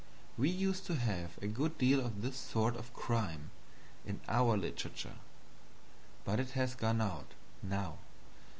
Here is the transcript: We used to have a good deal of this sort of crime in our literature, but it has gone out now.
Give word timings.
We 0.35 0.49
used 0.49 0.87
to 0.87 0.95
have 0.95 1.37
a 1.43 1.47
good 1.47 1.77
deal 1.77 2.03
of 2.03 2.23
this 2.23 2.35
sort 2.35 2.75
of 2.75 2.91
crime 2.91 3.51
in 4.03 4.19
our 4.27 4.57
literature, 4.57 5.17
but 6.25 6.39
it 6.39 6.49
has 6.57 6.73
gone 6.73 7.01
out 7.01 7.33
now. 7.61 7.99